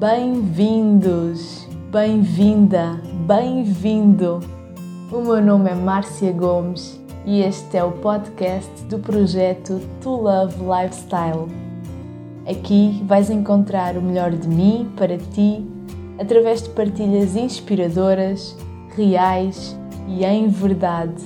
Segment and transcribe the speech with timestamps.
[0.00, 4.40] Bem-vindos, bem-vinda, bem-vindo.
[5.12, 10.54] O meu nome é Márcia Gomes e este é o podcast do projeto To Love
[10.56, 11.48] Lifestyle.
[12.48, 15.62] Aqui vais encontrar o melhor de mim para ti
[16.18, 18.56] através de partilhas inspiradoras,
[18.96, 21.22] reais e em verdade.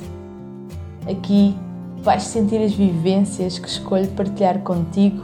[1.08, 1.56] Aqui
[1.98, 5.22] vais sentir as vivências que escolho partilhar contigo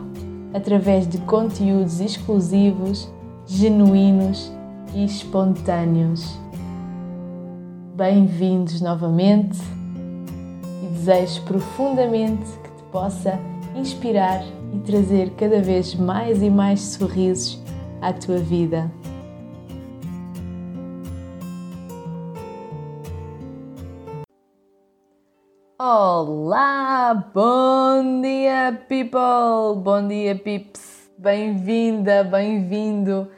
[0.54, 3.10] através de conteúdos exclusivos,
[3.52, 4.52] genuínos
[4.94, 6.38] e espontâneos.
[7.96, 9.58] Bem-vindos novamente
[10.84, 13.40] e desejo profundamente que te possa
[13.74, 14.40] inspirar
[14.72, 17.60] e trazer cada vez mais e mais sorrisos
[18.00, 18.88] à tua vida.
[25.76, 33.28] Olá, bom dia people, bom dia pips, bem-vinda, bem-vindo,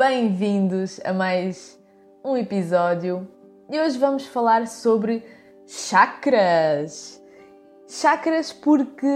[0.00, 1.78] bem-vindos a mais
[2.24, 3.28] um episódio.
[3.70, 5.22] E hoje vamos falar sobre
[5.66, 7.22] chakras.
[7.86, 9.06] Chakras porque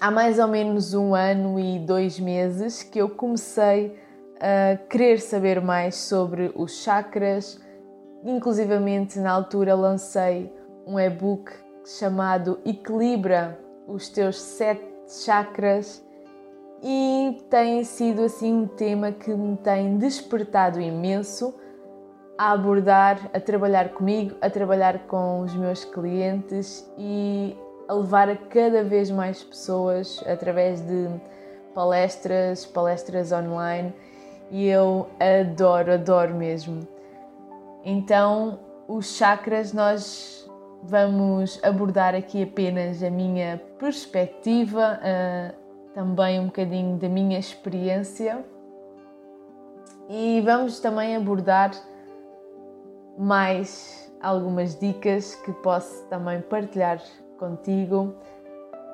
[0.00, 3.96] há mais ou menos um ano e dois meses que eu comecei
[4.40, 7.60] a querer saber mais sobre os chakras,
[8.24, 10.52] inclusivamente na altura lancei
[10.88, 11.52] um e-book
[11.84, 13.56] chamado Equilibra
[13.86, 16.04] os teus sete chakras
[16.82, 21.54] e tem sido assim um tema que me tem despertado imenso
[22.36, 27.56] a abordar, a trabalhar comigo, a trabalhar com os meus clientes e
[27.88, 31.08] a levar a cada vez mais pessoas através de
[31.74, 33.92] palestras, palestras online
[34.50, 36.86] e eu adoro, adoro mesmo.
[37.84, 40.38] Então, os chakras nós
[40.82, 45.00] Vamos abordar aqui apenas a minha perspectiva,
[45.98, 48.44] também um bocadinho da minha experiência
[50.08, 51.72] e vamos também abordar
[53.18, 57.02] mais algumas dicas que posso também partilhar
[57.36, 58.14] contigo,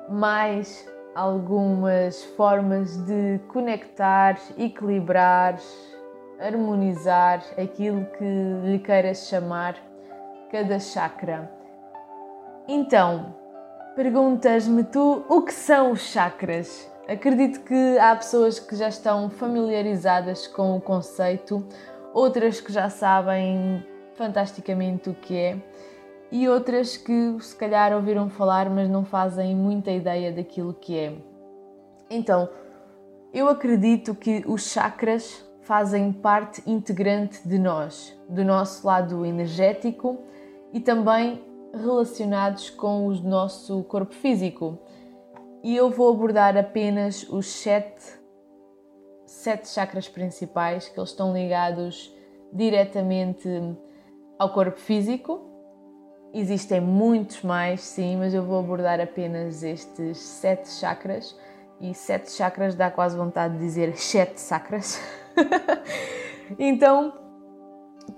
[0.09, 5.59] mais algumas formas de conectar, equilibrar,
[6.39, 8.25] harmonizar aquilo que
[8.63, 9.75] lhe queiras chamar
[10.51, 11.51] cada chakra.
[12.67, 13.35] Então,
[13.95, 16.94] perguntas-me tu o que são os chakras?
[17.07, 21.63] Acredito que há pessoas que já estão familiarizadas com o conceito,
[22.13, 23.85] outras que já sabem
[24.15, 25.57] fantasticamente o que é
[26.31, 31.13] e outras que se calhar ouviram falar, mas não fazem muita ideia daquilo que é.
[32.09, 32.49] Então,
[33.31, 40.17] eu acredito que os chakras fazem parte integrante de nós, do nosso lado energético
[40.73, 41.43] e também
[41.73, 44.79] relacionados com o nosso corpo físico.
[45.65, 48.19] E eu vou abordar apenas os sete,
[49.25, 52.15] sete chakras principais, que eles estão ligados
[52.53, 53.49] diretamente
[54.37, 55.41] ao corpo físico.
[56.31, 61.35] Existem muitos mais, sim, mas eu vou abordar apenas estes sete chakras.
[61.81, 65.01] E sete chakras dá quase vontade de dizer sete chakras.
[66.59, 67.11] então,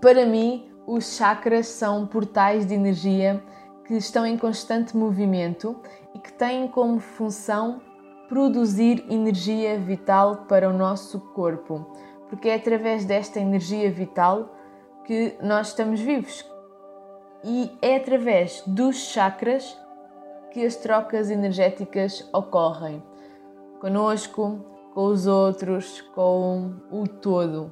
[0.01, 3.41] para mim, os chakras são portais de energia
[3.87, 5.75] que estão em constante movimento
[6.13, 7.81] e que têm como função
[8.27, 11.87] produzir energia vital para o nosso corpo,
[12.29, 14.53] porque é através desta energia vital
[15.05, 16.45] que nós estamos vivos.
[17.43, 19.79] E é através dos chakras
[20.51, 23.01] que as trocas energéticas ocorrem
[23.79, 24.59] conosco,
[24.93, 27.71] com os outros, com o todo.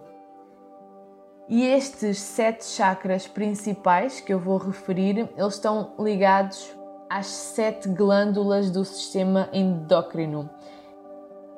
[1.47, 6.75] E estes sete chakras principais que eu vou referir, eles estão ligados
[7.07, 10.49] às sete glândulas do sistema endócrino.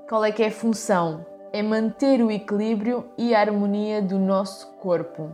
[0.10, 1.26] Qual é que é a função?
[1.54, 5.32] É manter o equilíbrio e a harmonia do nosso corpo.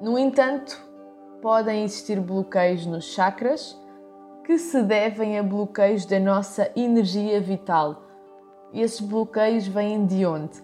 [0.00, 0.80] No entanto,
[1.42, 3.76] podem existir bloqueios nos chakras
[4.44, 8.04] que se devem a bloqueios da nossa energia vital.
[8.72, 10.62] Esses bloqueios vêm de onde?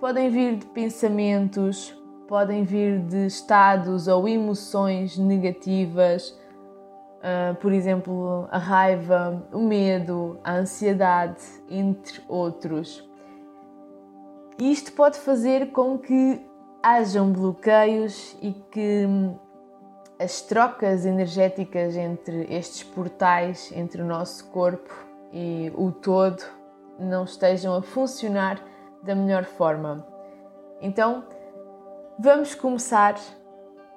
[0.00, 1.94] Podem vir de pensamentos,
[2.26, 6.30] podem vir de estados ou emoções negativas,
[7.18, 13.06] uh, por exemplo, a raiva, o medo, a ansiedade, entre outros.
[14.58, 16.40] Isto pode fazer com que
[16.82, 19.06] hajam bloqueios e que
[20.18, 24.94] as trocas energéticas entre estes portais, entre o nosso corpo
[25.30, 26.42] e o todo,
[26.98, 28.62] não estejam a funcionar
[29.02, 30.06] da melhor forma.
[30.80, 31.24] Então,
[32.18, 33.16] vamos começar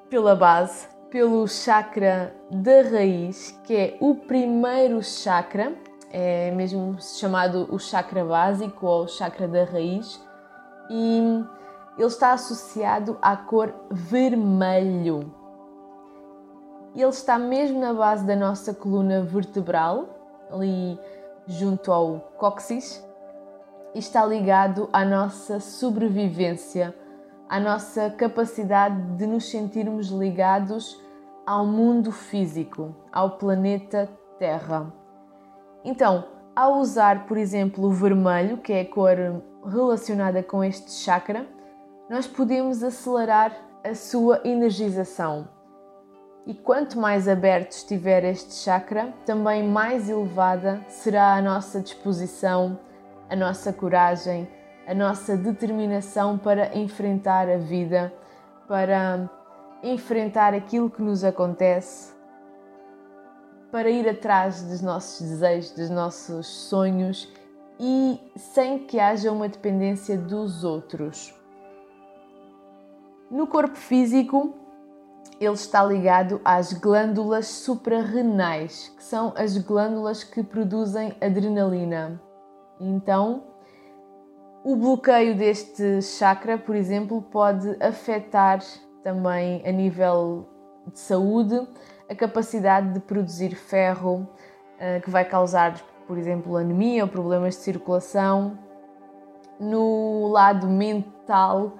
[0.09, 5.73] pela base, pelo chakra da raiz, que é o primeiro chakra,
[6.11, 10.21] é mesmo chamado o chakra básico ou chakra da raiz,
[10.89, 11.43] e
[11.97, 15.33] ele está associado à cor vermelho.
[16.95, 20.05] Ele está mesmo na base da nossa coluna vertebral,
[20.51, 20.99] ali
[21.47, 23.03] junto ao cóccix,
[23.95, 26.95] está ligado à nossa sobrevivência,
[27.47, 31.01] à nossa capacidade de nos sentirmos ligados
[31.45, 34.09] ao mundo físico, ao planeta
[34.39, 34.91] Terra.
[35.83, 36.25] Então,
[36.55, 39.17] ao usar, por exemplo, o vermelho, que é a cor
[39.65, 41.45] relacionada com este chakra,
[42.09, 45.47] nós podemos acelerar a sua energização.
[46.45, 52.77] E quanto mais aberto estiver este chakra, também mais elevada será a nossa disposição,
[53.29, 54.47] a nossa coragem,
[54.87, 58.13] a nossa determinação para enfrentar a vida,
[58.67, 59.29] para
[59.81, 62.13] enfrentar aquilo que nos acontece,
[63.71, 67.31] para ir atrás dos nossos desejos, dos nossos sonhos
[67.79, 71.33] e sem que haja uma dependência dos outros.
[73.29, 74.53] No corpo físico,
[75.39, 82.21] ele está ligado às glândulas suprarrenais, que são as glândulas que produzem adrenalina.
[82.79, 83.43] Então,
[84.63, 88.59] o bloqueio deste chakra, por exemplo, pode afetar
[89.03, 90.47] também a nível
[90.87, 91.67] de saúde
[92.09, 94.27] a capacidade de produzir ferro,
[94.79, 98.57] eh, que vai causar, por exemplo, anemia ou problemas de circulação.
[99.59, 101.77] No lado mental,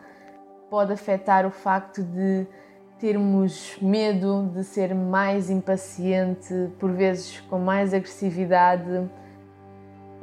[0.70, 2.48] pode afetar o facto de
[3.00, 9.10] termos medo, de ser mais impaciente, por vezes com mais agressividade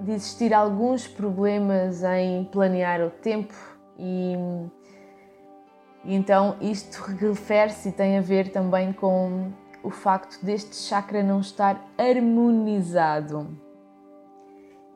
[0.00, 3.54] de existir alguns problemas em planear o tempo
[3.98, 4.34] e,
[6.04, 9.52] então isto refere-se e tem a ver também com
[9.82, 13.58] o facto deste chakra não estar harmonizado.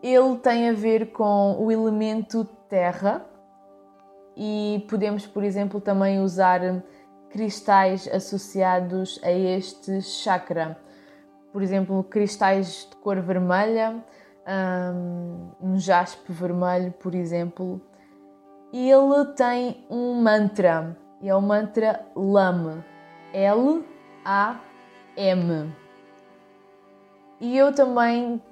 [0.02, 3.24] Ele tem a ver com o elemento terra
[4.36, 6.82] e podemos, por exemplo, também usar
[7.30, 10.78] cristais associados a este chakra.
[11.52, 14.04] Por exemplo, cristais de cor vermelha,
[15.60, 17.80] um jaspe vermelho, por exemplo,
[18.72, 22.84] e ele tem um mantra, e é o mantra LAM,
[23.32, 23.84] L-A-M.
[27.40, 28.42] E eu também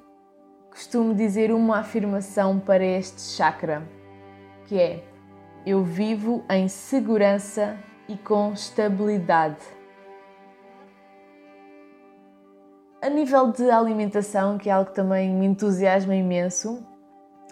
[0.70, 3.82] costumo dizer uma afirmação para este chakra,
[4.66, 5.04] que é:
[5.66, 7.76] Eu vivo em segurança
[8.08, 9.81] e com estabilidade.
[13.02, 16.86] A nível de alimentação, que é algo que também me entusiasma imenso,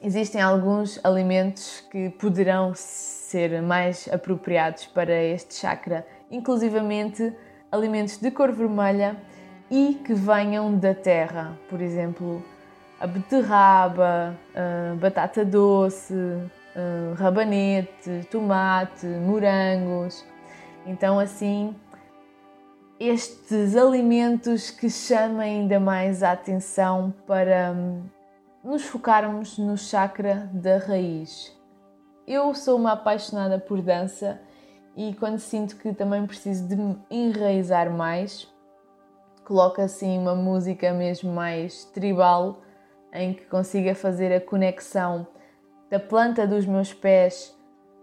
[0.01, 7.37] existem alguns alimentos que poderão ser mais apropriados para este chakra, inclusivamente
[7.73, 9.17] alimentos de cor vermelha
[9.69, 12.41] e que venham da terra, por exemplo,
[13.01, 16.15] a beterraba, a batata doce,
[17.17, 20.25] rabanete, tomate, morangos.
[20.87, 21.75] Então assim
[23.01, 28.03] estes alimentos que chamem ainda mais a atenção para hum,
[28.63, 31.59] nos focarmos no chakra da raiz.
[32.27, 34.39] Eu sou uma apaixonada por dança
[34.95, 38.47] e quando sinto que também preciso de me enraizar mais,
[39.47, 42.61] coloco assim uma música mesmo mais tribal
[43.15, 45.27] em que consiga fazer a conexão
[45.89, 47.59] da planta dos meus pés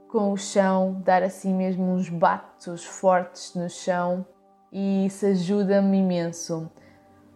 [0.10, 4.26] com o chão, dar assim mesmo uns batos fortes no chão
[4.72, 6.70] e isso ajuda-me imenso.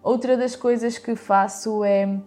[0.03, 2.19] Outra das coisas que faço é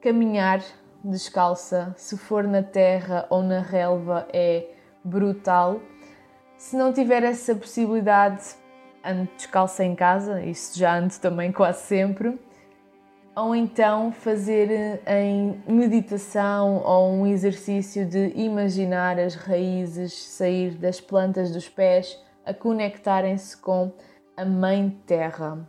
[0.00, 0.62] caminhar
[1.04, 1.94] descalça.
[1.96, 4.66] Se for na terra ou na relva, é
[5.04, 5.80] brutal.
[6.56, 8.42] Se não tiver essa possibilidade,
[9.04, 12.38] ando descalça em casa, isso já ando também quase sempre.
[13.34, 21.50] Ou então fazer em meditação ou um exercício de imaginar as raízes sair das plantas
[21.50, 23.92] dos pés a conectarem-se com
[24.40, 25.68] a Mãe Terra.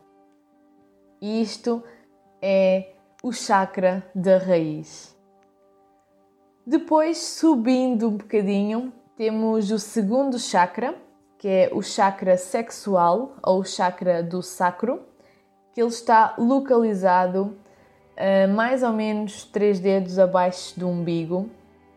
[1.21, 1.83] Isto
[2.41, 5.13] é o chakra da raiz.
[6.65, 10.95] Depois, subindo um bocadinho, temos o segundo chakra,
[11.37, 15.01] que é o chakra sexual ou chakra do sacro,
[15.73, 17.57] que ele está localizado
[18.15, 21.49] a mais ou menos três dedos abaixo do umbigo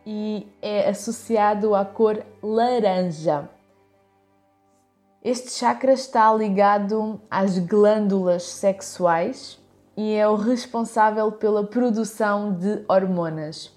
[0.05, 3.49] e é associado à cor laranja.
[5.25, 9.59] Este chakra está ligado às glândulas sexuais
[9.97, 13.73] e é o responsável pela produção de hormonas.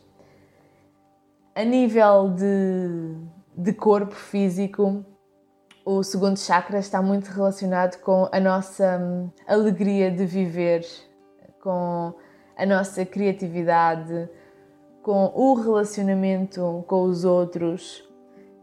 [1.55, 3.15] A nível de,
[3.55, 5.05] de corpo físico,
[5.85, 10.85] o segundo chakra está muito relacionado com a nossa hum, alegria de viver,
[11.63, 12.13] com
[12.57, 14.29] a nossa criatividade,
[15.01, 18.03] com o relacionamento com os outros,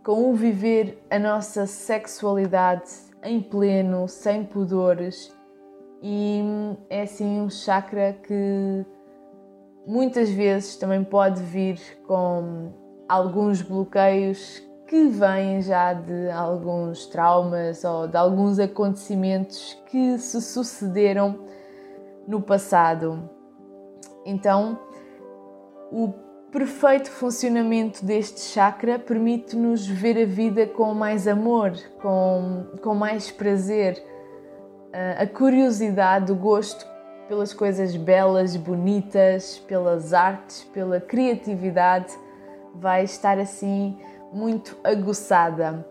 [0.05, 2.91] com o viver a nossa sexualidade
[3.23, 5.35] em pleno, sem pudores.
[6.03, 6.43] E
[6.91, 8.85] é assim um chakra que
[9.87, 12.71] muitas vezes também pode vir com
[13.09, 21.39] alguns bloqueios que vêm já de alguns traumas ou de alguns acontecimentos que se sucederam
[22.29, 23.31] no passado.
[24.27, 24.79] Então,
[25.91, 26.24] o
[26.55, 34.01] perfeito funcionamento deste chakra permite-nos ver a vida com mais amor, com, com mais prazer.
[35.19, 36.87] A curiosidade, o gosto
[37.27, 42.17] pelas coisas belas, bonitas, pelas artes, pela criatividade
[42.73, 43.99] vai estar assim
[44.33, 45.85] muito aguçada.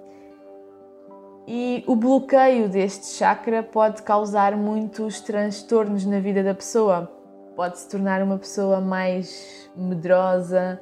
[1.46, 7.23] E o bloqueio deste chakra pode causar muitos transtornos na vida da pessoa
[7.56, 10.82] pode se tornar uma pessoa mais medrosa,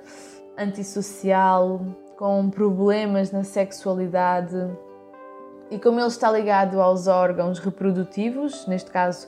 [0.57, 1.81] antissocial,
[2.17, 4.55] com problemas na sexualidade.
[5.69, 9.27] E como ele está ligado aos órgãos reprodutivos, neste caso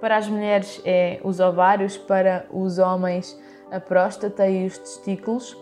[0.00, 3.38] para as mulheres é os ovários, para os homens
[3.70, 5.56] a próstata e os testículos,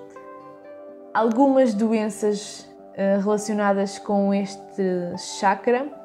[1.12, 4.82] algumas doenças eh, relacionadas com este
[5.38, 5.97] chakra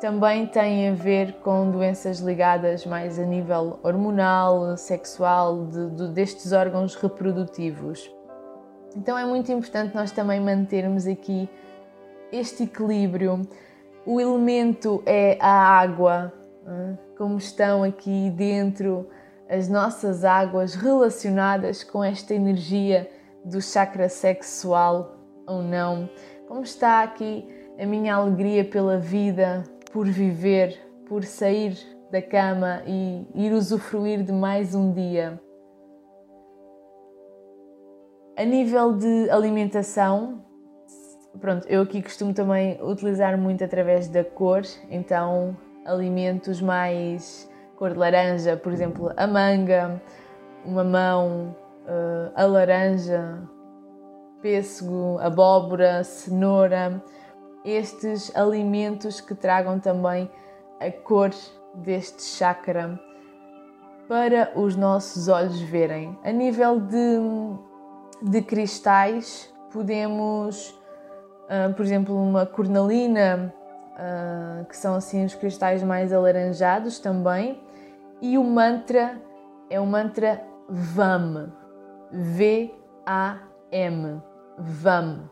[0.00, 6.52] também tem a ver com doenças ligadas mais a nível hormonal, sexual, de, de, destes
[6.52, 8.10] órgãos reprodutivos.
[8.96, 11.48] Então é muito importante nós também mantermos aqui
[12.32, 13.46] este equilíbrio.
[14.06, 16.32] O elemento é a água,
[17.16, 19.06] como estão aqui dentro
[19.48, 23.10] as nossas águas relacionadas com esta energia
[23.44, 25.16] do chakra sexual
[25.46, 26.08] ou não,
[26.48, 27.46] como está aqui
[27.78, 31.76] a minha alegria pela vida, por viver, por sair
[32.10, 35.40] da cama e ir usufruir de mais um dia.
[38.36, 40.42] A nível de alimentação,
[41.40, 47.98] pronto, eu aqui costumo também utilizar muito através da cor, então alimentos mais cor de
[47.98, 50.00] laranja, por exemplo, a manga,
[50.64, 51.54] o mamão,
[51.86, 53.42] eh, a laranja,
[54.40, 57.02] pêssego, abóbora, cenoura,
[57.64, 60.30] estes alimentos que tragam também
[60.80, 61.30] a cor
[61.74, 62.98] deste chakra
[64.08, 66.18] para os nossos olhos verem.
[66.24, 67.18] A nível de,
[68.22, 70.70] de cristais, podemos,
[71.44, 73.54] uh, por exemplo, uma cornalina,
[73.94, 77.62] uh, que são assim os cristais mais alaranjados também,
[78.20, 79.20] e o mantra
[79.70, 81.52] é o mantra VAM,
[82.10, 83.00] V-A-M,
[84.58, 85.30] VAM.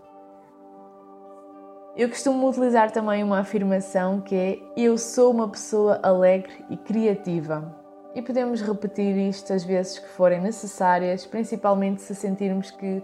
[1.99, 7.75] Eu costumo utilizar também uma afirmação que é: Eu sou uma pessoa alegre e criativa.
[8.15, 13.03] E podemos repetir isto as vezes que forem necessárias, principalmente se sentirmos que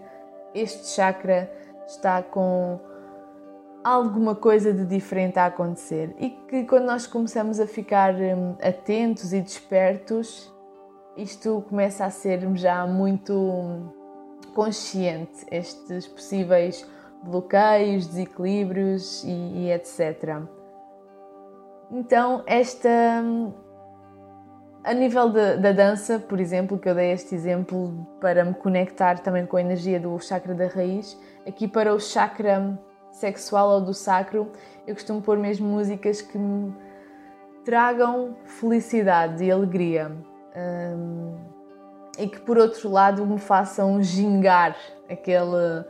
[0.53, 1.51] este chakra
[1.85, 2.79] está com
[3.83, 9.33] alguma coisa de diferente a acontecer e que quando nós começamos a ficar hum, atentos
[9.33, 10.51] e despertos,
[11.17, 13.93] isto começa a ser já muito
[14.53, 16.94] consciente, estes possíveis
[17.25, 20.41] bloqueios, desequilíbrios e, e etc.
[21.91, 22.89] Então, esta.
[24.83, 29.17] A nível de, da dança, por exemplo, que eu dei este exemplo para me conectar
[29.19, 32.77] também com a energia do chakra da raiz, aqui para o chakra
[33.09, 34.51] sexual ou do sacro,
[34.85, 36.71] eu costumo pôr mesmo músicas que me
[37.63, 40.11] tragam felicidade e alegria.
[40.55, 41.55] Um,
[42.17, 44.75] e que por outro lado me façam gingar
[45.09, 45.83] aquele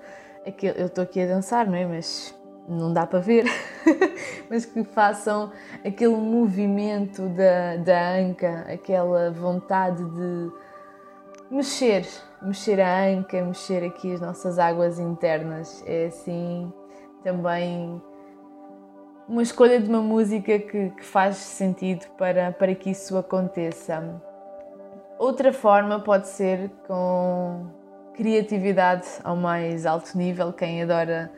[0.45, 1.85] aquele, eu estou aqui a dançar, não é?
[1.85, 2.33] Mas
[2.67, 3.45] não dá para ver,
[4.49, 5.51] mas que façam
[5.85, 10.51] aquele movimento da, da anca, aquela vontade de
[11.49, 12.07] mexer,
[12.41, 15.83] mexer a anca, mexer aqui as nossas águas internas.
[15.85, 16.71] É assim
[17.23, 18.01] também
[19.27, 24.21] uma escolha de uma música que, que faz sentido para, para que isso aconteça.
[25.17, 27.67] Outra forma pode ser com
[28.15, 31.31] criatividade ao mais alto nível, quem adora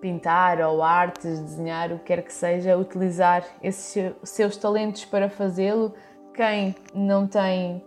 [0.00, 5.94] pintar ou artes, desenhar, o que quer que seja, utilizar esses seus talentos para fazê-lo.
[6.34, 7.84] Quem não tem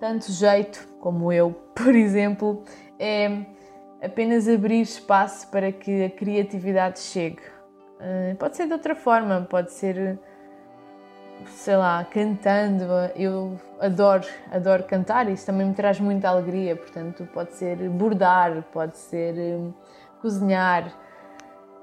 [0.00, 2.64] tanto jeito como eu, por exemplo,
[2.98, 3.44] é
[4.02, 7.42] apenas abrir espaço para que a criatividade chegue.
[8.00, 10.18] Eh, pode ser de outra forma, pode ser
[11.46, 12.84] sei lá, cantando.
[13.16, 16.76] Eu adoro, adoro cantar, isso também me traz muita alegria.
[16.76, 19.74] Portanto, pode ser bordar, pode ser hum,
[20.20, 20.96] cozinhar.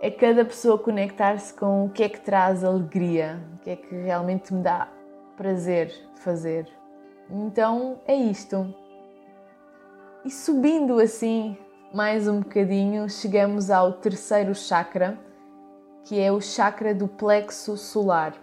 [0.01, 3.93] É cada pessoa conectar-se com o que é que traz alegria, o que é que
[3.93, 4.87] realmente me dá
[5.35, 6.67] prazer fazer.
[7.29, 8.73] Então é isto.
[10.23, 11.57] E subindo assim
[11.93, 15.19] mais um bocadinho, chegamos ao terceiro chakra,
[16.05, 18.33] que é o chakra do plexo solar.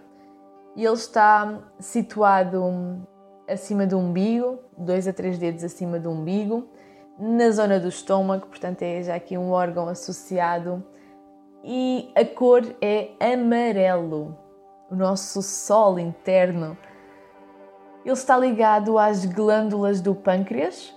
[0.75, 3.01] E ele está situado
[3.47, 6.67] acima do umbigo, dois a três dedos acima do umbigo,
[7.19, 10.83] na zona do estômago, portanto é já aqui um órgão associado.
[11.63, 14.37] E a cor é amarelo,
[14.89, 16.77] o nosso sol interno.
[18.05, 20.95] Ele está ligado às glândulas do pâncreas,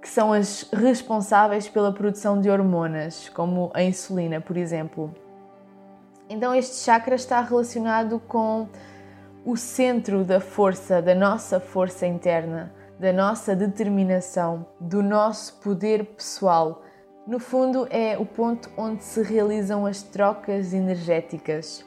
[0.00, 5.14] que são as responsáveis pela produção de hormonas, como a insulina, por exemplo.
[6.28, 8.68] Então, este chakra está relacionado com
[9.44, 16.82] o centro da força, da nossa força interna, da nossa determinação, do nosso poder pessoal.
[17.26, 21.84] No fundo, é o ponto onde se realizam as trocas energéticas.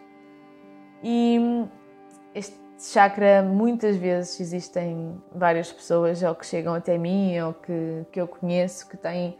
[1.03, 1.39] E
[2.35, 8.21] este chakra, muitas vezes, existem várias pessoas ou que chegam até mim ou que, que
[8.21, 9.35] eu conheço que têm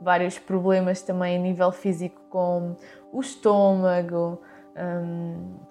[0.00, 2.76] vários problemas também a nível físico, com
[3.12, 4.40] o estômago.
[4.76, 5.67] Hum,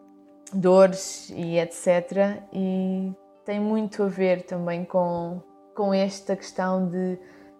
[0.49, 2.41] dores e etc.
[2.53, 3.13] E
[3.45, 5.41] tem muito a ver também com,
[5.75, 7.17] com esta questão de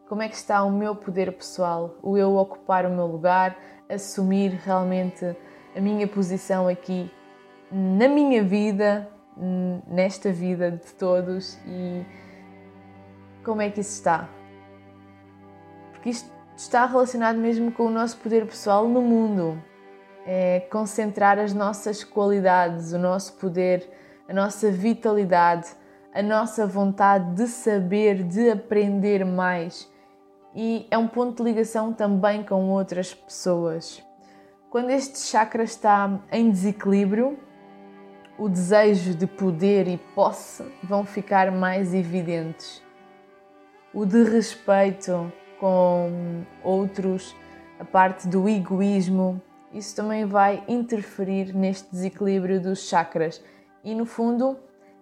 [0.08, 3.58] como é que está o meu poder pessoal, o eu ocupar o meu lugar,
[3.90, 5.36] assumir realmente
[5.76, 7.12] a minha posição aqui
[7.72, 9.10] na minha vida,
[9.88, 12.06] nesta vida de todos e
[13.44, 14.30] como é que isso está.
[15.92, 19.62] Porque isto está relacionado mesmo com o nosso poder pessoal no mundo
[20.30, 23.90] é concentrar as nossas qualidades, o nosso poder,
[24.28, 25.70] a nossa vitalidade,
[26.14, 29.90] a nossa vontade de saber, de aprender mais.
[30.54, 34.04] E é um ponto de ligação também com outras pessoas.
[34.70, 37.40] Quando este chakra está em desequilíbrio,
[38.38, 42.84] o desejo de poder e posse vão ficar mais evidentes.
[43.94, 47.34] O de respeito com outros,
[47.80, 49.42] a parte do egoísmo,
[49.78, 53.42] isso também vai interferir neste desequilíbrio dos chakras.
[53.84, 54.58] E no fundo,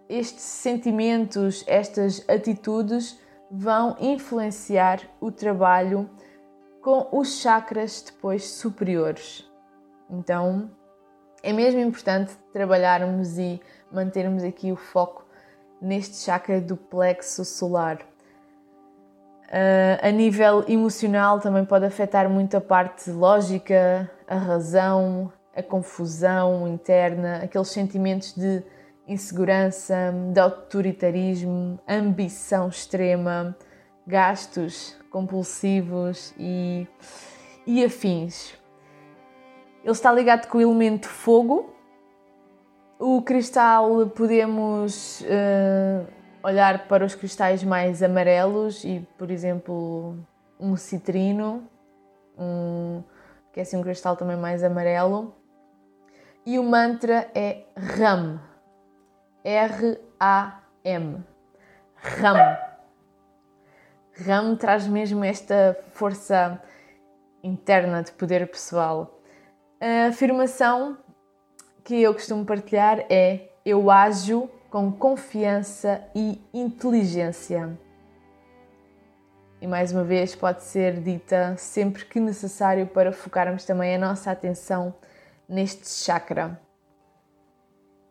[0.10, 6.10] estes sentimentos, estas atitudes vão influenciar o trabalho
[6.82, 9.50] com os chakras depois superiores.
[10.10, 10.70] Então,
[11.42, 13.62] é mesmo importante trabalharmos e
[13.92, 15.26] mantermos aqui o foco
[15.82, 18.00] neste chakra do plexo solar.
[19.56, 26.68] Uh, a nível emocional também pode afetar muito a parte lógica, a razão, a confusão
[26.68, 28.62] interna, aqueles sentimentos de
[29.08, 33.56] insegurança, de autoritarismo, ambição extrema,
[34.06, 36.86] gastos compulsivos e,
[37.66, 38.56] e afins.
[39.86, 41.74] Ele está ligado com o elemento fogo.
[43.00, 46.15] O cristal podemos uh,
[46.46, 50.16] olhar para os cristais mais amarelos e, por exemplo,
[50.60, 51.68] um citrino,
[52.38, 53.02] um,
[53.52, 55.34] que é assim um cristal também mais amarelo.
[56.46, 58.40] E o mantra é RAM.
[59.44, 61.24] R-A-M.
[61.96, 62.58] RAM.
[64.24, 66.62] RAM traz mesmo esta força
[67.44, 69.20] interna de poder pessoal.
[69.82, 70.96] A afirmação
[71.84, 77.80] que eu costumo partilhar é: Eu ajo com confiança e inteligência.
[79.62, 84.32] E mais uma vez pode ser dita sempre que necessário para focarmos também a nossa
[84.32, 84.94] atenção
[85.48, 86.60] neste chakra.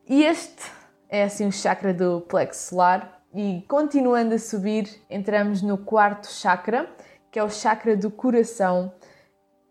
[0.08, 0.72] E este
[1.10, 3.22] é assim o chakra do plexo solar.
[3.34, 6.88] E continuando a subir, entramos no quarto chakra,
[7.30, 8.90] que é o chakra do coração,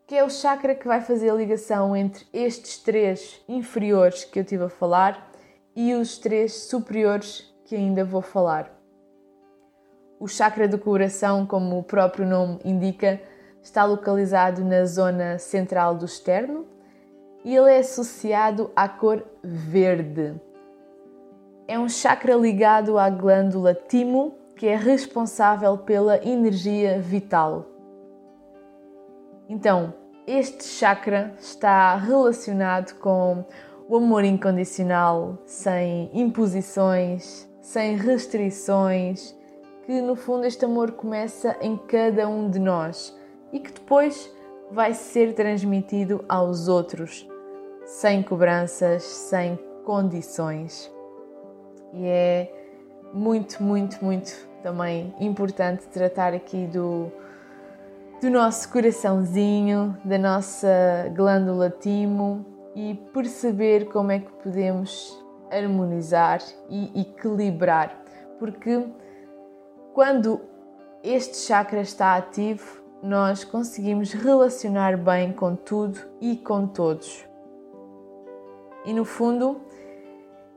[0.06, 4.46] que é o chakra que vai fazer a ligação entre estes três inferiores que eu
[4.46, 5.33] tive a falar
[5.76, 8.72] e os três superiores que ainda vou falar.
[10.20, 13.20] O chakra do coração, como o próprio nome indica,
[13.62, 16.66] está localizado na zona central do externo
[17.44, 20.34] e ele é associado à cor verde.
[21.68, 27.66] É um chakra ligado à glândula timo, que é responsável pela energia vital.
[29.50, 29.94] Então,
[30.26, 33.44] este chakra está relacionado com
[33.88, 39.36] o amor incondicional, sem imposições, sem restrições,
[39.86, 43.18] que no fundo este amor começa em cada um de nós
[43.52, 44.32] e que depois
[44.72, 47.28] vai ser transmitido aos outros,
[47.86, 50.92] sem cobranças, sem condições.
[51.94, 52.52] E é
[53.14, 54.32] muito, muito, muito
[54.64, 57.12] também importante tratar aqui do,
[58.22, 67.02] do nosso coraçãozinho, da nossa glândula timo, e perceber como é que podemos harmonizar e
[67.02, 68.04] equilibrar,
[68.40, 68.86] porque
[69.94, 70.42] quando
[71.04, 77.26] este chakra está ativo, nós conseguimos relacionar bem com tudo e com todos.
[78.86, 79.62] E no fundo,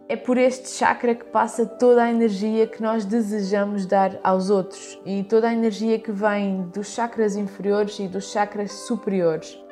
[0.08, 5.00] é por este chakra que passa toda a energia que nós desejamos dar aos outros
[5.04, 9.65] e toda a energia que vem dos chakras inferiores e dos chakras superiores.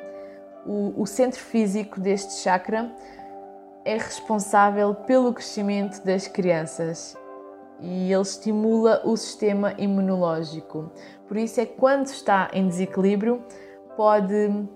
[0.65, 2.91] O, o centro físico deste chakra
[3.83, 7.15] é responsável pelo crescimento das crianças
[7.79, 10.91] e ele estimula o sistema imunológico.
[11.27, 13.43] Por isso é que quando está em desequilíbrio
[13.95, 14.67] pode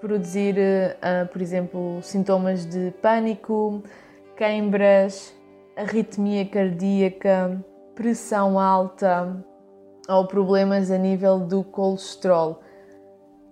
[0.00, 3.82] produzir, uh, por exemplo, sintomas de pânico,
[4.36, 5.34] queimbras,
[5.76, 9.44] arritmia cardíaca, pressão alta
[10.08, 12.60] ou problemas a nível do colesterol.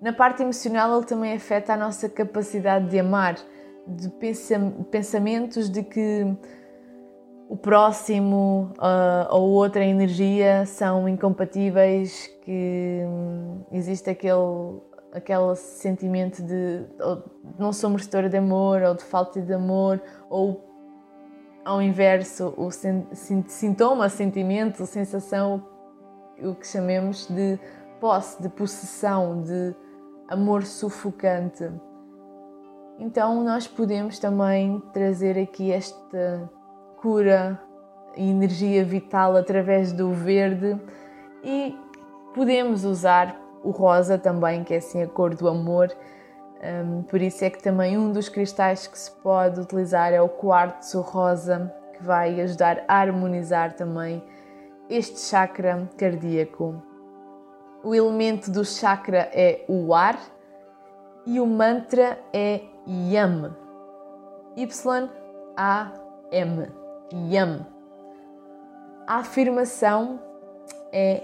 [0.04, 3.36] Na parte emocional, ele também afeta a nossa capacidade de amar,
[3.86, 4.12] de
[4.90, 6.26] pensamentos de que
[7.48, 14.78] o próximo uh, ou outra energia são incompatíveis, que um, existe aquele,
[15.10, 17.22] aquele sentimento de, de
[17.58, 20.68] não sou merecedora de amor ou de falta de amor ou
[21.64, 25.66] ao inverso, o sintoma, sentimento, sensação,
[26.42, 27.58] o que chamemos de
[27.98, 29.74] posse, de possessão, de
[30.28, 31.70] amor sufocante.
[32.98, 36.50] Então, nós podemos também trazer aqui esta
[37.00, 37.60] cura
[38.16, 40.80] e energia vital através do verde
[41.42, 41.76] e
[42.34, 45.90] podemos usar o rosa também, que é assim a cor do amor
[46.64, 50.28] um, por isso é que também um dos cristais que se pode utilizar é o
[50.30, 54.24] quartzo rosa, que vai ajudar a harmonizar também
[54.88, 56.82] este chakra cardíaco.
[57.84, 60.18] O elemento do chakra é o ar
[61.26, 63.54] e o mantra é Yam.
[64.56, 65.52] Y-A-M.
[67.30, 67.66] Yam.
[69.06, 70.18] A afirmação
[70.90, 71.22] é: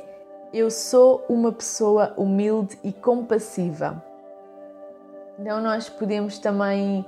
[0.53, 4.05] Eu sou uma pessoa humilde e compassiva
[5.41, 7.03] então, nós podemos também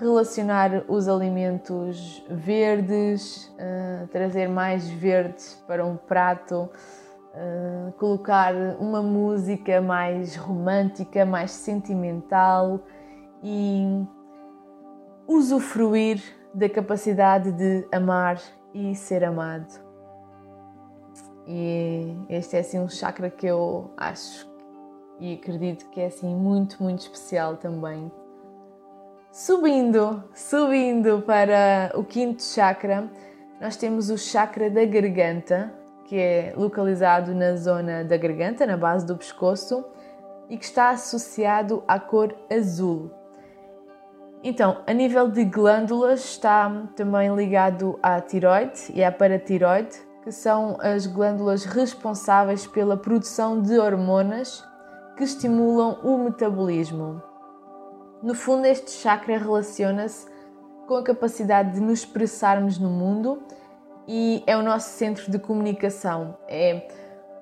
[0.00, 6.68] relacionar os alimentos verdes, uh, trazer mais verdes para um prato,
[7.38, 12.80] uh, colocar uma música mais romântica, mais sentimental
[13.42, 14.04] e
[15.26, 16.20] usufruir
[16.52, 18.40] da capacidade de amar
[18.74, 19.86] e ser amado.
[21.46, 24.48] E este é assim um chakra que eu acho
[25.20, 28.10] e acredito que é assim muito, muito especial também.
[29.30, 33.10] Subindo, subindo para o quinto chakra,
[33.60, 35.72] nós temos o chakra da garganta,
[36.08, 39.84] que é localizado na zona da garganta, na base do pescoço,
[40.48, 43.10] e que está associado à cor azul.
[44.42, 50.78] Então, a nível de glândulas, está também ligado à tiroide e à paratiroide, que são
[50.80, 54.64] as glândulas responsáveis pela produção de hormonas
[55.14, 57.22] que estimulam o metabolismo.
[58.22, 60.26] No fundo, este chakra relaciona-se
[60.86, 63.42] com a capacidade de nos expressarmos no mundo
[64.08, 66.38] e é o nosso centro de comunicação.
[66.48, 66.88] É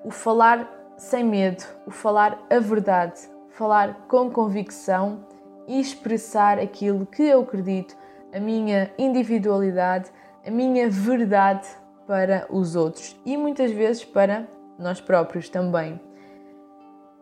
[0.03, 5.25] o falar sem medo, o falar a verdade, falar com convicção
[5.65, 7.95] e expressar aquilo que eu acredito,
[8.33, 10.11] a minha individualidade,
[10.45, 11.67] a minha verdade
[12.05, 15.99] para os outros e muitas vezes para nós próprios também.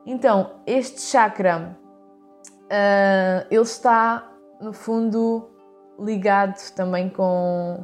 [0.05, 1.75] Então, este chakra,
[2.65, 4.31] uh, ele está,
[4.61, 5.49] no fundo,
[5.99, 7.83] ligado também com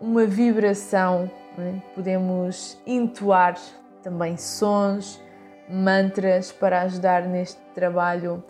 [0.00, 1.30] uma vibração.
[1.58, 1.74] É?
[1.94, 3.56] Podemos entoar
[4.02, 5.22] também sons,
[5.68, 8.42] mantras para ajudar neste trabalho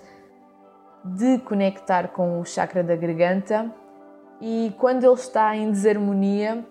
[1.04, 3.70] de conectar com o chakra da garganta.
[4.40, 6.64] E quando ele está em desarmonia,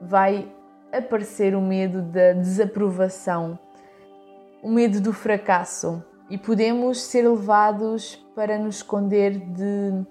[0.00, 0.50] vai
[0.92, 3.58] aparecer o medo da desaprovação
[4.62, 10.06] o medo do fracasso e podemos ser levados para nos esconder de,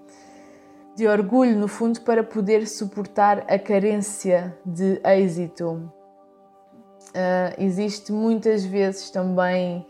[0.96, 5.92] de orgulho, no fundo, para poder suportar a carência de êxito.
[7.10, 9.86] Uh, existe muitas vezes também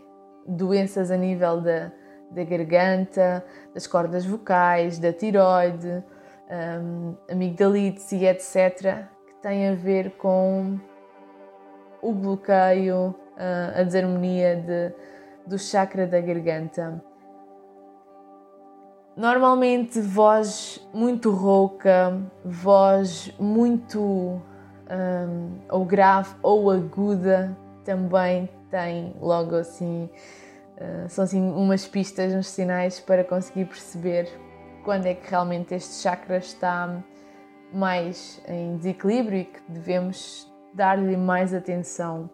[0.47, 1.91] doenças a nível da,
[2.31, 6.03] da garganta, das cordas vocais, da tiroide,
[6.49, 10.79] um, amigdalites e etc., que têm a ver com
[12.01, 13.15] o bloqueio,
[13.75, 14.93] a desarmonia de,
[15.47, 17.03] do chakra da garganta.
[19.15, 30.09] Normalmente, voz muito rouca, voz muito um, ou grave ou aguda também tem logo assim,
[30.77, 34.29] uh, são assim umas pistas, uns sinais para conseguir perceber
[34.83, 37.03] quando é que realmente este chakra está
[37.73, 42.29] mais em desequilíbrio e que devemos dar-lhe mais atenção.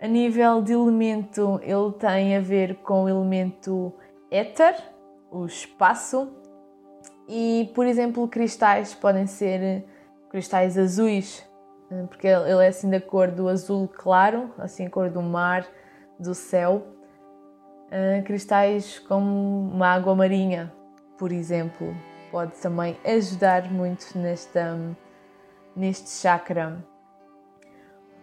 [0.00, 3.92] A nível de elemento, ele tem a ver com o elemento
[4.30, 4.76] éter,
[5.30, 6.32] o espaço,
[7.28, 9.84] e, por exemplo, cristais podem ser
[10.30, 11.44] cristais azuis,
[11.90, 15.66] eh, porque ele é assim da cor do azul claro, assim a cor do mar,
[16.18, 16.86] do céu.
[17.86, 20.72] Uh, cristais como uma água marinha,
[21.16, 21.94] por exemplo,
[22.32, 24.76] pode também ajudar muito nesta,
[25.74, 26.84] neste chakra.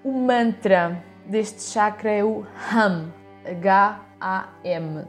[0.03, 3.13] O mantra deste chakra é o Ham,
[3.45, 5.07] H-A-M,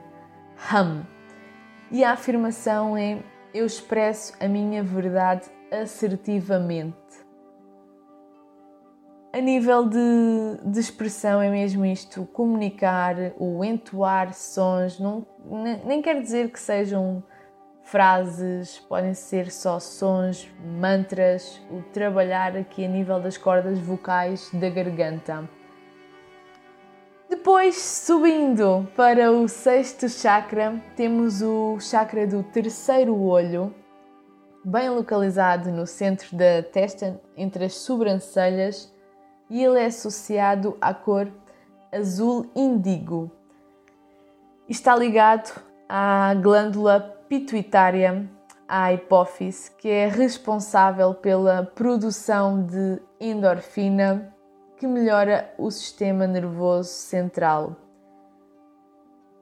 [0.71, 1.14] Ham.
[1.95, 3.23] E a afirmação é:
[3.55, 6.97] Eu expresso a minha verdade assertivamente.
[9.33, 15.25] A nível de, de, expressão é mesmo isto, comunicar, o entoar sons, não,
[15.85, 17.23] nem quer dizer que sejam
[17.85, 24.69] frases, podem ser só sons, mantras, o trabalhar aqui a nível das cordas vocais da
[24.69, 25.49] garganta.
[27.29, 33.75] Depois, subindo para o sexto chakra, temos o chakra do terceiro olho,
[34.63, 38.93] bem localizado no centro da testa, entre as sobrancelhas
[39.49, 41.31] e ele é associado à cor
[41.91, 43.31] azul índigo.
[44.69, 48.29] Está ligado à glândula pituitária,
[48.69, 54.34] à hipófise, que é responsável pela produção de endorfina
[54.85, 57.75] que melhora o sistema nervoso central.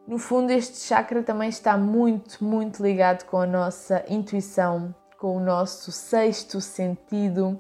[0.07, 5.41] No fundo, este chakra também está muito, muito ligado com a nossa intuição, com o
[5.41, 7.59] nosso sexto sentido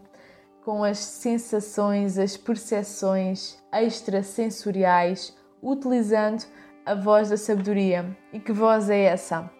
[0.64, 6.44] com as sensações, as percepções extrasensoriais, utilizando
[6.86, 8.16] a voz da sabedoria.
[8.32, 9.50] E que voz é essa?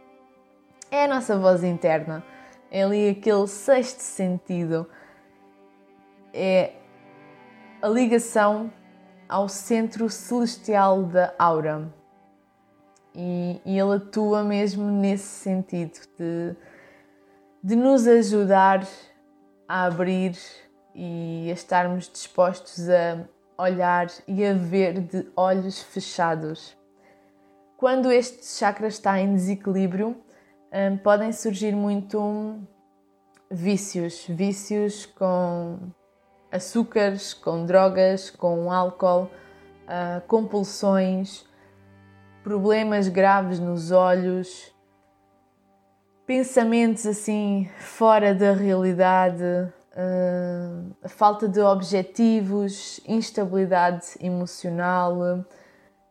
[0.93, 2.23] É a nossa voz interna.
[2.71, 4.89] É ali aquele sexto sentido.
[6.33, 6.75] É
[7.83, 8.73] a ligação
[9.29, 11.93] ao centro celestial da aura.
[13.15, 16.57] E, e ele atua mesmo nesse sentido de,
[17.63, 18.87] de nos ajudar
[19.69, 20.39] a abrir
[20.95, 23.27] e a estarmos dispostos a
[23.59, 26.77] olhar e a ver de olhos fechados.
[27.77, 30.17] Quando este chakra está em desequilíbrio,
[30.73, 32.61] hum, podem surgir muito
[33.51, 35.79] vícios, vícios com
[36.53, 39.31] açúcares, com drogas, com álcool,
[39.85, 41.47] uh, compulsões,
[42.45, 44.71] problemas graves nos olhos,
[46.27, 55.45] pensamentos assim fora da realidade, uh, falta de objetivos, instabilidade emocional,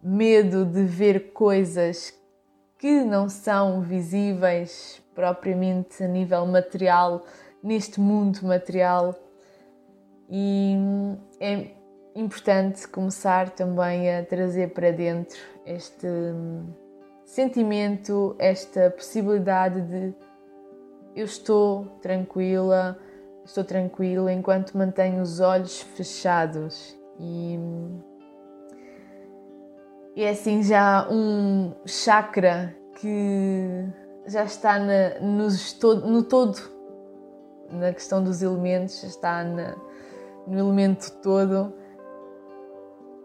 [0.01, 2.13] medo de ver coisas
[2.80, 7.23] que não são visíveis propriamente a nível material,
[7.62, 9.15] neste mundo material.
[10.34, 10.78] E
[11.41, 11.72] é
[12.15, 16.08] importante começar também a trazer para dentro este
[17.26, 20.13] sentimento, esta possibilidade de
[21.13, 22.98] eu estou tranquila,
[23.44, 26.98] estou tranquilo enquanto mantenho os olhos fechados.
[27.20, 27.60] E,
[30.15, 33.86] e é assim já um chakra que
[34.28, 36.58] já está na, nos, no todo,
[37.70, 39.76] na questão dos elementos, já está na,
[40.47, 41.73] no elemento todo.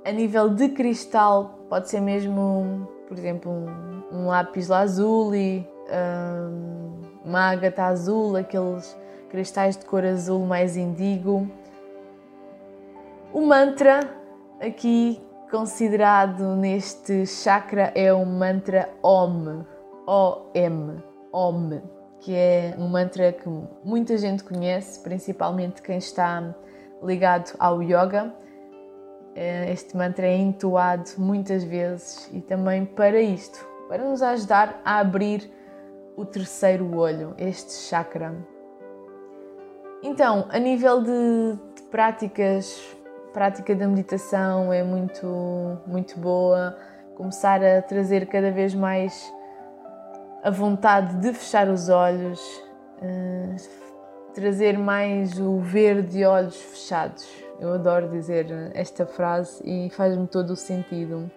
[0.04, 7.50] A nível de cristal, pode ser mesmo, por exemplo, um, um lápis lazuli, um, uma
[7.50, 8.96] ágata azul, aqueles
[9.28, 11.50] cristais de cor azul mais indigo.
[13.32, 14.00] O mantra
[14.60, 19.64] aqui considerado neste chakra é o mantra Om,
[20.06, 21.02] O-M,
[21.32, 21.80] Om,
[22.20, 23.48] que é um mantra que
[23.84, 26.54] muita gente conhece, principalmente quem está
[27.06, 28.34] ligado ao yoga.
[29.34, 34.98] É, este mantra é entoado muitas vezes e também para isto, para nos ajudar a
[34.98, 35.50] abrir
[36.16, 38.34] o terceiro olho, este chakra.
[40.02, 42.96] Então, a nível de, de práticas,
[43.32, 45.26] prática da meditação é muito,
[45.86, 46.76] muito boa.
[47.16, 49.30] Começar a trazer cada vez mais
[50.42, 52.40] a vontade de fechar os olhos,
[53.02, 53.85] uh,
[54.36, 57.28] trazer mais o ver de olhos fechados.
[57.58, 61.28] Eu adoro dizer esta frase e faz-me todo o sentido.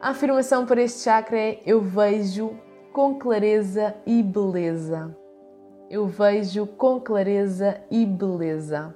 [0.00, 2.50] A afirmação para este chakra é: Eu vejo
[2.92, 5.16] com clareza e beleza
[5.92, 8.94] eu vejo com clareza e beleza.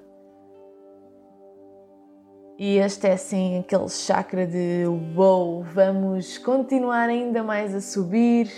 [2.58, 8.50] E este é assim aquele chakra de wow, vamos continuar ainda mais a subir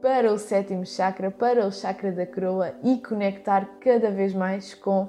[0.00, 5.08] para o sétimo chakra, para o chakra da coroa e conectar cada vez mais com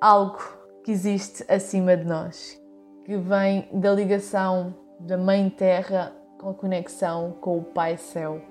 [0.00, 0.38] algo
[0.84, 2.60] que existe acima de nós,
[3.04, 8.42] que vem da ligação da Mãe Terra com a conexão com o Pai Céu.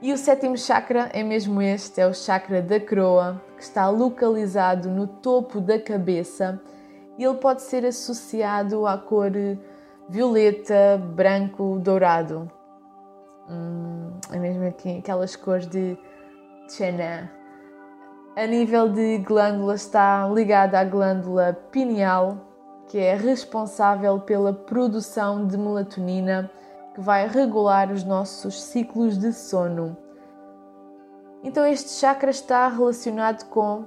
[0.00, 4.90] E o sétimo chakra é mesmo este, é o chakra da coroa, que está localizado
[4.90, 6.60] no topo da cabeça
[7.16, 9.32] e ele pode ser associado à cor
[10.08, 12.50] violeta, branco, dourado.
[13.48, 15.98] Hum, é mesmo aqui, aquelas cores de
[16.68, 17.30] Chana.
[18.36, 22.38] A nível de glândula está ligada à glândula pineal,
[22.88, 26.50] que é responsável pela produção de melatonina,
[26.94, 29.96] que vai regular os nossos ciclos de sono.
[31.42, 33.84] Então, este chakra está relacionado com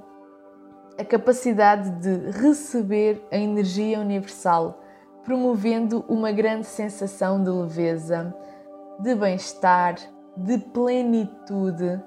[0.98, 4.82] a capacidade de receber a energia universal,
[5.24, 8.34] promovendo uma grande sensação de leveza,
[9.00, 9.96] de bem-estar,
[10.36, 12.02] de plenitude,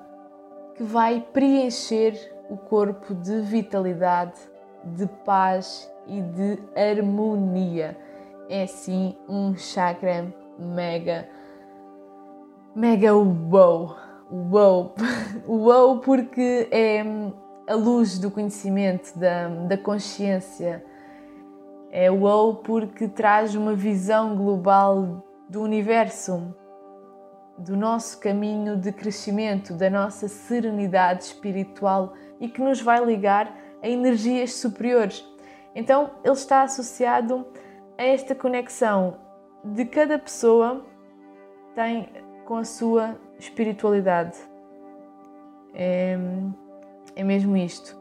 [0.74, 2.14] que vai preencher
[2.48, 4.38] o corpo de vitalidade,
[4.85, 7.96] de paz e de harmonia.
[8.48, 11.29] É sim um chakra mega,
[12.74, 13.96] mega wow!
[14.31, 14.94] Wow!
[15.46, 17.03] Wow, porque é
[17.68, 20.85] a luz do conhecimento, da, da consciência.
[21.90, 26.55] É wow porque traz uma visão global do universo,
[27.61, 33.88] do nosso caminho de crescimento, da nossa serenidade espiritual e que nos vai ligar a
[33.88, 35.25] energias superiores.
[35.75, 37.46] Então, ele está associado
[37.99, 39.18] a esta conexão
[39.62, 40.85] de cada pessoa
[41.75, 42.09] tem
[42.44, 44.37] com a sua espiritualidade.
[45.75, 46.18] É,
[47.14, 47.99] é mesmo isto.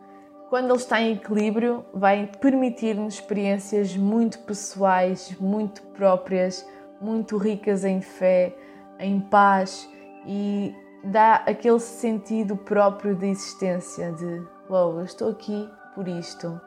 [0.50, 6.68] Quando ele está em equilíbrio, vai permitir-nos experiências muito pessoais, muito próprias,
[7.00, 8.56] muito ricas em fé,
[9.00, 9.90] em paz
[10.26, 16.60] e dá aquele sentido próprio de existência de wow, eu estou aqui por isto.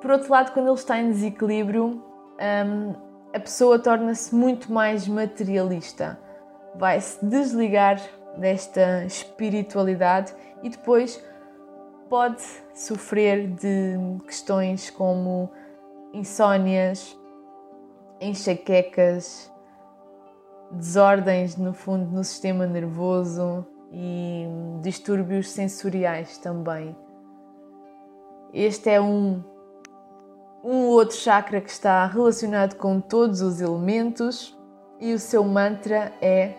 [0.00, 2.02] Por outro lado, quando ele está em desequilíbrio,
[2.66, 2.94] um,
[3.32, 6.18] a pessoa torna-se muito mais materialista,
[6.74, 8.00] vai se desligar
[8.36, 11.22] desta espiritualidade e depois
[12.08, 12.42] pode
[12.74, 15.50] sofrer de questões como
[16.12, 17.16] insónias,
[18.20, 19.51] enxaquecas,
[20.72, 24.46] desordens no fundo no sistema nervoso e
[24.80, 26.96] distúrbios sensoriais também.
[28.52, 29.42] Este é um
[30.64, 34.56] um outro chakra que está relacionado com todos os elementos
[35.00, 36.54] e o seu mantra é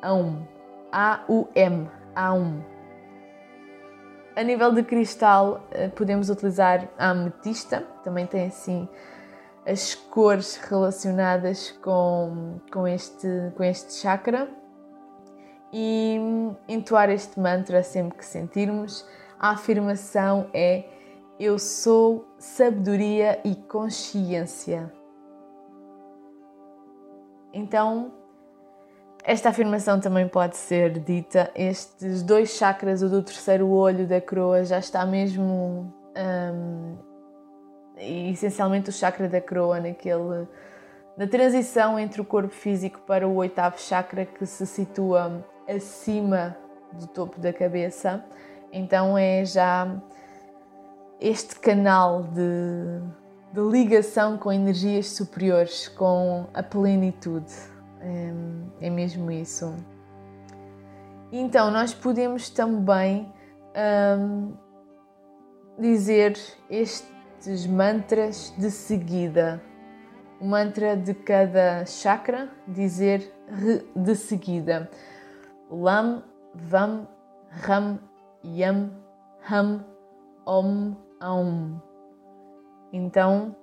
[0.00, 0.42] Aum.
[0.90, 1.90] A-U-M.
[2.14, 2.62] Aum.
[4.34, 8.88] A nível de cristal, eh, podemos utilizar a ametista, também tem assim
[9.66, 14.48] as cores relacionadas com, com, este, com este chakra
[15.72, 16.18] e
[16.68, 19.06] entoar este mantra sempre que sentirmos.
[19.38, 20.84] A afirmação é
[21.38, 24.92] eu sou sabedoria e consciência.
[27.52, 28.12] Então,
[29.24, 31.50] esta afirmação também pode ser dita.
[31.54, 35.92] Estes dois chakras, o do terceiro olho da coroa, já está mesmo.
[36.16, 37.11] Um,
[38.02, 40.46] essencialmente o chakra da coroa, naquele,
[41.16, 46.56] na transição entre o corpo físico para o oitavo chakra que se situa acima
[46.92, 48.24] do topo da cabeça.
[48.72, 49.86] Então é já
[51.20, 53.00] este canal de,
[53.52, 57.52] de ligação com energias superiores, com a plenitude.
[58.00, 59.72] É, é mesmo isso.
[61.30, 63.32] Então, nós podemos também
[64.18, 64.52] um,
[65.78, 66.36] dizer
[67.42, 69.60] estes mantras de seguida.
[70.40, 73.32] O mantra de cada chakra, dizer
[73.96, 74.88] de seguida.
[75.68, 76.22] Lam,
[76.54, 77.08] Vam,
[77.50, 77.98] Ram,
[78.44, 78.90] Yam,
[79.48, 79.84] Ham,
[80.46, 81.80] Om, a um.
[82.92, 83.56] Então,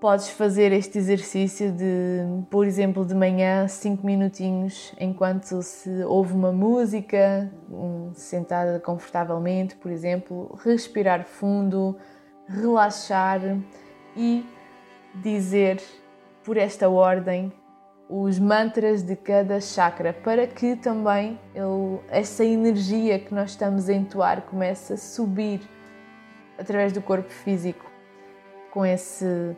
[0.00, 6.52] podes fazer este exercício de, por exemplo, de manhã, 5 minutinhos, enquanto se ouve uma
[6.52, 7.50] música,
[8.14, 11.96] sentada confortavelmente, por exemplo, respirar fundo,
[12.46, 13.40] relaxar
[14.16, 14.46] e
[15.14, 15.82] dizer
[16.44, 17.52] por esta ordem
[18.08, 23.92] os mantras de cada chakra para que também ele, essa energia que nós estamos a
[23.92, 25.60] entoar comece a subir
[26.56, 27.84] através do corpo físico
[28.70, 29.54] com esse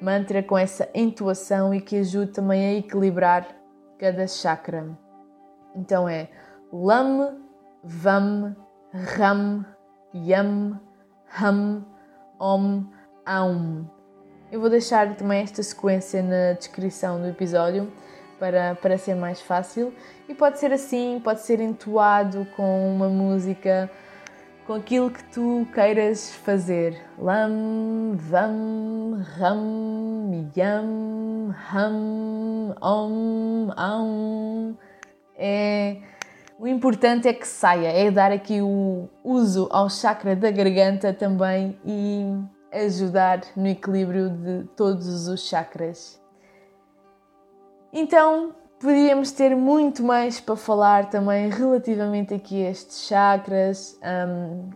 [0.00, 3.46] mantra, com essa entoação e que ajude também a equilibrar
[3.98, 4.88] cada chakra.
[5.74, 6.28] Então é
[6.72, 7.36] Lam,
[7.82, 8.56] Vam,
[8.92, 9.64] Ram,
[10.14, 10.80] Yam,
[11.40, 11.84] Ham,
[12.38, 12.84] Om,
[13.26, 13.86] Aum.
[14.50, 17.92] Eu vou deixar também esta sequência na descrição do episódio
[18.38, 19.92] para, para ser mais fácil.
[20.28, 23.90] E pode ser assim, pode ser entoado com uma música
[24.68, 27.02] com aquilo que tu queiras fazer.
[27.18, 34.76] Lam, vam, ram, yam, ham, om, aum.
[35.34, 35.96] É,
[36.58, 41.80] o importante é que saia, é dar aqui o uso ao chakra da garganta também
[41.82, 42.26] e
[42.70, 46.20] ajudar no equilíbrio de todos os chakras.
[47.90, 54.70] Então, Podíamos ter muito mais para falar também relativamente aqui a estes chakras, um,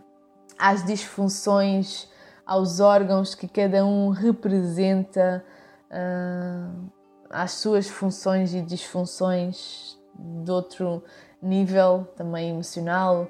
[0.59, 2.09] às disfunções,
[2.45, 5.45] aos órgãos que cada um representa,
[5.89, 6.91] uh,
[7.29, 11.01] às suas funções e disfunções de outro
[11.41, 13.29] nível, também emocional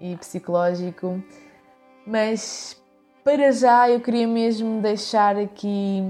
[0.00, 1.22] e psicológico.
[2.06, 2.82] Mas
[3.22, 6.02] para já eu queria mesmo deixar aqui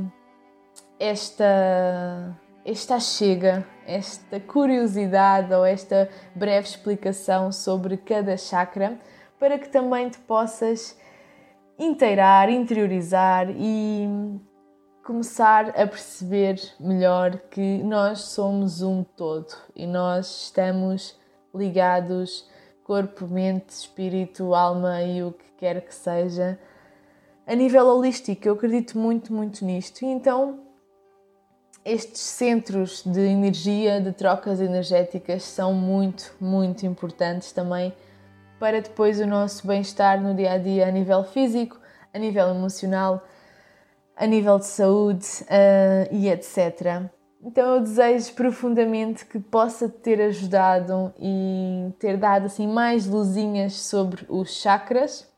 [1.01, 8.99] esta esta chega, esta curiosidade ou esta breve explicação sobre cada chakra
[9.39, 10.99] para que também te possas
[11.79, 14.09] inteirar, interiorizar e
[15.05, 21.19] começar a perceber melhor que nós somos um todo e nós estamos
[21.55, 22.49] ligados
[22.85, 26.59] corpo, mente, espírito, alma e o que quer que seja
[27.47, 28.49] a nível holístico.
[28.49, 30.03] Eu acredito muito, muito nisto.
[30.03, 30.64] E então
[31.85, 37.93] estes centros de energia, de trocas energéticas, são muito, muito importantes também
[38.59, 41.79] para depois o nosso bem-estar no dia a dia, a nível físico,
[42.15, 43.23] a nível emocional,
[44.17, 47.11] a nível de saúde uh, e etc.
[47.43, 54.25] Então eu desejo profundamente que possa ter ajudado e ter dado assim mais luzinhas sobre
[54.31, 55.31] os chakras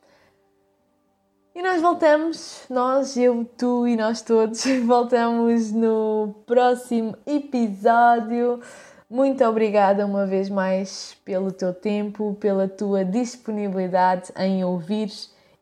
[1.57, 8.61] e nós voltamos, nós, eu, tu e nós todos, voltamos no próximo episódio.
[9.09, 15.11] Muito obrigada uma vez mais pelo teu tempo, pela tua disponibilidade em ouvir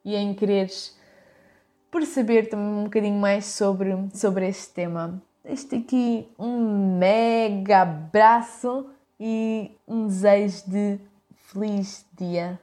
[0.05, 0.99] e em quereres
[1.93, 5.23] perceber também um bocadinho mais sobre, sobre este tema.
[5.45, 8.91] Este aqui um mega abraço
[9.21, 10.99] e um desejo de
[11.37, 12.59] feliz dia